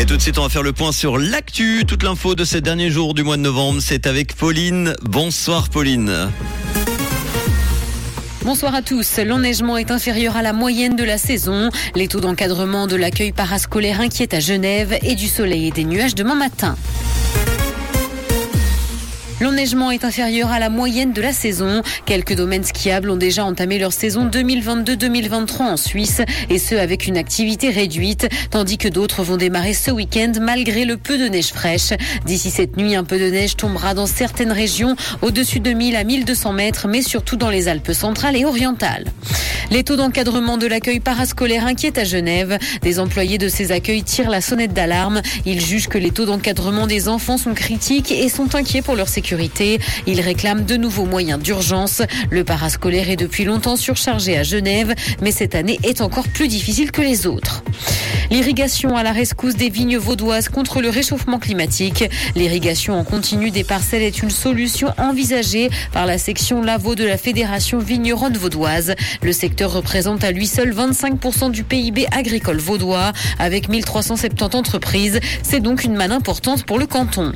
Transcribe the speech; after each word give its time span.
Et 0.00 0.06
tout 0.06 0.16
de 0.16 0.22
suite, 0.22 0.38
on 0.38 0.42
va 0.42 0.48
faire 0.48 0.62
le 0.62 0.72
point 0.72 0.92
sur 0.92 1.18
l'actu. 1.18 1.82
Toute 1.84 2.04
l'info 2.04 2.36
de 2.36 2.44
ces 2.44 2.60
derniers 2.60 2.88
jours 2.88 3.14
du 3.14 3.24
mois 3.24 3.36
de 3.36 3.42
novembre, 3.42 3.80
c'est 3.82 4.06
avec 4.06 4.36
Pauline. 4.36 4.94
Bonsoir 5.02 5.70
Pauline. 5.70 6.30
Bonsoir 8.44 8.76
à 8.76 8.82
tous. 8.82 9.18
L'enneigement 9.18 9.76
est 9.76 9.90
inférieur 9.90 10.36
à 10.36 10.42
la 10.42 10.52
moyenne 10.52 10.94
de 10.94 11.02
la 11.02 11.18
saison. 11.18 11.70
Les 11.96 12.06
taux 12.06 12.20
d'encadrement 12.20 12.86
de 12.86 12.94
l'accueil 12.94 13.32
parascolaire 13.32 14.00
inquiètent 14.00 14.34
à 14.34 14.40
Genève 14.40 14.96
et 15.02 15.16
du 15.16 15.26
soleil 15.26 15.66
et 15.66 15.70
des 15.72 15.84
nuages 15.84 16.14
demain 16.14 16.36
matin. 16.36 16.76
L'enneigement 19.40 19.92
est 19.92 20.04
inférieur 20.04 20.50
à 20.50 20.58
la 20.58 20.68
moyenne 20.68 21.12
de 21.12 21.22
la 21.22 21.32
saison. 21.32 21.82
Quelques 22.06 22.34
domaines 22.34 22.64
skiables 22.64 23.08
ont 23.08 23.16
déjà 23.16 23.44
entamé 23.44 23.78
leur 23.78 23.92
saison 23.92 24.26
2022-2023 24.26 25.62
en 25.62 25.76
Suisse 25.76 26.22
et 26.50 26.58
ce 26.58 26.74
avec 26.74 27.06
une 27.06 27.16
activité 27.16 27.70
réduite, 27.70 28.28
tandis 28.50 28.78
que 28.78 28.88
d'autres 28.88 29.22
vont 29.22 29.36
démarrer 29.36 29.74
ce 29.74 29.92
week-end 29.92 30.32
malgré 30.40 30.84
le 30.84 30.96
peu 30.96 31.18
de 31.18 31.26
neige 31.26 31.52
fraîche. 31.52 31.92
D'ici 32.26 32.50
cette 32.50 32.76
nuit, 32.76 32.96
un 32.96 33.04
peu 33.04 33.18
de 33.18 33.30
neige 33.30 33.54
tombera 33.54 33.94
dans 33.94 34.06
certaines 34.06 34.52
régions 34.52 34.96
au-dessus 35.22 35.60
de 35.60 35.70
1000 35.70 35.94
à 35.94 36.02
1200 36.02 36.52
mètres, 36.52 36.88
mais 36.88 37.02
surtout 37.02 37.36
dans 37.36 37.50
les 37.50 37.68
Alpes 37.68 37.92
centrales 37.92 38.36
et 38.36 38.44
orientales. 38.44 39.04
Les 39.70 39.84
taux 39.84 39.96
d'encadrement 39.96 40.56
de 40.56 40.66
l'accueil 40.66 40.98
parascolaire 40.98 41.66
inquiètent 41.66 41.98
à 41.98 42.04
Genève. 42.04 42.58
Des 42.80 42.98
employés 42.98 43.36
de 43.36 43.48
ces 43.48 43.70
accueils 43.70 44.02
tirent 44.02 44.30
la 44.30 44.40
sonnette 44.40 44.72
d'alarme. 44.72 45.20
Ils 45.44 45.60
jugent 45.60 45.88
que 45.88 45.98
les 45.98 46.10
taux 46.10 46.24
d'encadrement 46.24 46.86
des 46.86 47.08
enfants 47.08 47.36
sont 47.36 47.52
critiques 47.52 48.10
et 48.10 48.30
sont 48.30 48.54
inquiets 48.54 48.80
pour 48.80 48.96
leur 48.96 49.08
sécurité. 49.08 49.78
Ils 50.06 50.22
réclament 50.22 50.64
de 50.64 50.76
nouveaux 50.76 51.04
moyens 51.04 51.40
d'urgence. 51.40 52.00
Le 52.30 52.44
parascolaire 52.44 53.10
est 53.10 53.16
depuis 53.16 53.44
longtemps 53.44 53.76
surchargé 53.76 54.38
à 54.38 54.42
Genève, 54.42 54.94
mais 55.20 55.32
cette 55.32 55.54
année 55.54 55.78
est 55.82 56.00
encore 56.00 56.28
plus 56.28 56.48
difficile 56.48 56.90
que 56.90 57.02
les 57.02 57.26
autres. 57.26 57.62
L'irrigation 58.30 58.96
à 58.96 59.02
la 59.02 59.12
rescousse 59.12 59.56
des 59.56 59.70
vignes 59.70 59.96
vaudoises 59.96 60.48
contre 60.48 60.80
le 60.80 60.90
réchauffement 60.90 61.38
climatique. 61.38 62.04
L'irrigation 62.34 62.98
en 62.98 63.04
continu 63.04 63.50
des 63.50 63.64
parcelles 63.64 64.02
est 64.02 64.22
une 64.22 64.30
solution 64.30 64.92
envisagée 64.98 65.70
par 65.92 66.06
la 66.06 66.18
section 66.18 66.62
Lavaux 66.62 66.94
de 66.94 67.04
la 67.04 67.16
Fédération 67.16 67.78
vigneronne 67.78 68.36
vaudoise. 68.36 68.94
Le 69.22 69.32
secteur 69.32 69.72
représente 69.72 70.24
à 70.24 70.30
lui 70.30 70.46
seul 70.46 70.74
25% 70.74 71.50
du 71.50 71.64
PIB 71.64 72.06
agricole 72.12 72.58
vaudois 72.58 73.12
avec 73.38 73.68
1370 73.68 74.56
entreprises. 74.56 75.20
C'est 75.42 75.60
donc 75.60 75.84
une 75.84 75.94
manne 75.94 76.12
importante 76.12 76.64
pour 76.64 76.78
le 76.78 76.86
canton. 76.86 77.32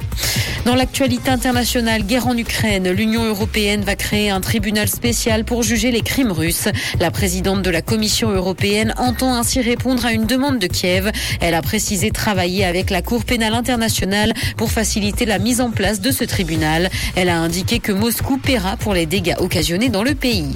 Dans 0.64 0.74
l'actualité 0.74 1.30
internationale, 1.30 2.04
guerre 2.04 2.28
en 2.28 2.36
Ukraine, 2.36 2.90
l'Union 2.90 3.24
européenne 3.24 3.82
va 3.82 3.96
créer 3.96 4.30
un 4.30 4.40
tribunal 4.40 4.88
spécial 4.88 5.44
pour 5.44 5.62
juger 5.62 5.90
les 5.90 6.02
crimes 6.02 6.30
russes. 6.30 6.68
La 7.00 7.10
présidente 7.10 7.62
de 7.62 7.70
la 7.70 7.82
Commission 7.82 8.30
européenne 8.30 8.94
entend 8.96 9.34
ainsi 9.34 9.60
répondre 9.60 10.06
à 10.06 10.12
une 10.12 10.26
demande 10.26 10.58
de 10.62 10.66
Kiev. 10.68 11.10
Elle 11.40 11.54
a 11.54 11.62
précisé 11.62 12.10
travailler 12.10 12.64
avec 12.64 12.88
la 12.90 13.02
Cour 13.02 13.24
pénale 13.24 13.54
internationale 13.54 14.32
pour 14.56 14.70
faciliter 14.70 15.26
la 15.26 15.38
mise 15.38 15.60
en 15.60 15.70
place 15.70 16.00
de 16.00 16.10
ce 16.10 16.24
tribunal. 16.24 16.88
Elle 17.16 17.28
a 17.28 17.38
indiqué 17.38 17.80
que 17.80 17.92
Moscou 17.92 18.38
paiera 18.38 18.76
pour 18.76 18.94
les 18.94 19.06
dégâts 19.06 19.34
occasionnés 19.38 19.88
dans 19.88 20.04
le 20.04 20.14
pays. 20.14 20.54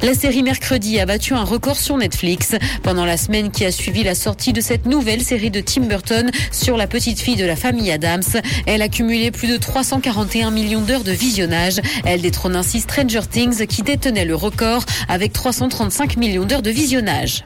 La 0.00 0.14
série 0.14 0.44
Mercredi 0.44 1.00
a 1.00 1.06
battu 1.06 1.34
un 1.34 1.42
record 1.42 1.76
sur 1.76 1.96
Netflix. 1.96 2.54
Pendant 2.84 3.04
la 3.04 3.16
semaine 3.16 3.50
qui 3.50 3.64
a 3.64 3.72
suivi 3.72 4.04
la 4.04 4.14
sortie 4.14 4.52
de 4.52 4.60
cette 4.60 4.86
nouvelle 4.86 5.22
série 5.22 5.50
de 5.50 5.60
Tim 5.60 5.82
Burton 5.82 6.30
sur 6.52 6.76
la 6.76 6.86
petite 6.86 7.18
fille 7.18 7.34
de 7.34 7.44
la 7.44 7.56
famille 7.56 7.90
Adams, 7.90 8.22
elle 8.66 8.82
a 8.82 8.88
cumulé 8.88 9.32
plus 9.32 9.48
de 9.48 9.56
341 9.56 10.52
millions 10.52 10.82
d'heures 10.82 11.02
de 11.02 11.10
visionnage. 11.10 11.80
Elle 12.04 12.20
détrône 12.20 12.54
ainsi 12.54 12.80
Stranger 12.80 13.22
Things 13.28 13.66
qui 13.66 13.82
détenait 13.82 14.24
le 14.24 14.36
record 14.36 14.84
avec 15.08 15.32
335 15.32 16.16
millions 16.16 16.44
d'heures 16.44 16.62
de 16.62 16.70
visionnage. 16.70 17.42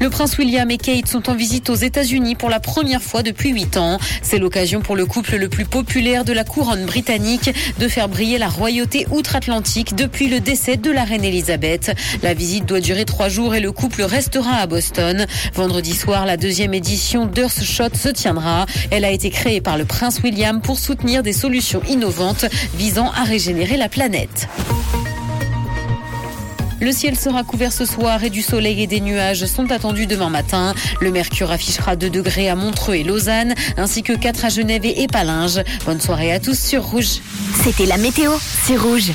Le 0.00 0.08
prince 0.10 0.38
William 0.38 0.70
et 0.70 0.78
Kate 0.78 1.08
sont 1.08 1.28
en 1.28 1.34
visite 1.34 1.70
aux 1.70 1.74
États-Unis 1.74 2.36
pour 2.36 2.50
la 2.50 2.60
première 2.60 3.02
fois 3.02 3.22
depuis 3.22 3.50
8 3.50 3.76
ans. 3.76 3.98
C'est 4.22 4.38
l'occasion 4.38 4.80
pour 4.80 4.96
le 4.96 5.06
couple 5.06 5.36
le 5.36 5.48
plus 5.48 5.64
populaire 5.64 6.24
de 6.24 6.32
la 6.32 6.44
couronne 6.44 6.86
britannique 6.86 7.50
de 7.78 7.88
faire 7.88 8.08
briller 8.08 8.38
la 8.38 8.48
royauté 8.48 9.06
outre-Atlantique 9.10 9.96
depuis 9.96 10.28
le 10.28 10.40
décès 10.40 10.76
de 10.76 10.90
la 10.90 11.04
reine 11.04 11.24
Elisabeth. 11.24 11.79
La 12.22 12.34
visite 12.34 12.66
doit 12.66 12.80
durer 12.80 13.04
trois 13.04 13.28
jours 13.28 13.54
et 13.54 13.60
le 13.60 13.72
couple 13.72 14.02
restera 14.02 14.56
à 14.56 14.66
Boston. 14.66 15.26
Vendredi 15.54 15.94
soir, 15.94 16.26
la 16.26 16.36
deuxième 16.36 16.74
édition 16.74 17.26
d'Earthshot 17.26 17.94
se 17.94 18.08
tiendra. 18.08 18.66
Elle 18.90 19.04
a 19.04 19.10
été 19.10 19.30
créée 19.30 19.60
par 19.60 19.78
le 19.78 19.84
prince 19.84 20.20
William 20.22 20.60
pour 20.60 20.78
soutenir 20.78 21.22
des 21.22 21.32
solutions 21.32 21.82
innovantes 21.88 22.44
visant 22.74 23.10
à 23.12 23.24
régénérer 23.24 23.76
la 23.76 23.88
planète. 23.88 24.48
Le 26.80 26.92
ciel 26.92 27.14
sera 27.18 27.44
couvert 27.44 27.72
ce 27.72 27.84
soir 27.84 28.24
et 28.24 28.30
du 28.30 28.40
soleil 28.40 28.82
et 28.82 28.86
des 28.86 29.00
nuages 29.00 29.44
sont 29.44 29.70
attendus 29.70 30.06
demain 30.06 30.30
matin. 30.30 30.74
Le 31.00 31.10
mercure 31.10 31.50
affichera 31.50 31.94
2 31.94 32.08
degrés 32.08 32.48
à 32.48 32.54
Montreux 32.54 32.94
et 32.94 33.04
Lausanne, 33.04 33.54
ainsi 33.76 34.02
que 34.02 34.14
4 34.14 34.46
à 34.46 34.48
Genève 34.48 34.86
et 34.86 35.02
Épalinges. 35.02 35.60
Bonne 35.84 36.00
soirée 36.00 36.32
à 36.32 36.40
tous 36.40 36.58
sur 36.58 36.82
Rouge. 36.82 37.20
C'était 37.62 37.84
la 37.84 37.98
météo, 37.98 38.32
c'est 38.64 38.76
Rouge. 38.76 39.08